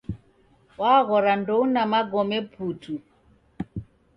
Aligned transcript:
Waghora 0.79 1.31
ndouna 1.41 1.81
magome 1.91 2.37
putu 2.51 2.93